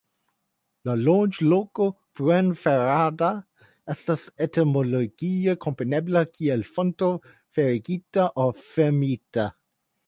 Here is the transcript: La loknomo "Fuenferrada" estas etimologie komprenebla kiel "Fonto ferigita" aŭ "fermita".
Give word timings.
La 0.89 0.93
loknomo 1.01 1.85
"Fuenferrada" 2.19 3.29
estas 3.95 4.25
etimologie 4.47 5.57
komprenebla 5.67 6.25
kiel 6.35 6.67
"Fonto 6.79 7.13
ferigita" 7.59 8.29
aŭ 8.47 8.53
"fermita". 8.75 9.49